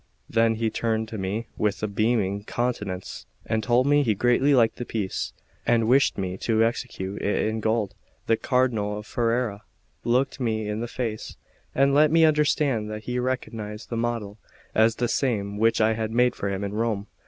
[0.27, 4.55] Then he turned to me with a beaming countenance, and told me that he greatly
[4.55, 5.31] liked the piece,
[5.63, 7.93] and wished me to execute it in gold.
[8.25, 9.61] The Cardinal of Ferrara
[10.03, 11.37] looked me in the face,
[11.75, 14.39] and let me understand that he recognised the model
[14.73, 17.05] as the same which I had made for him in Rome.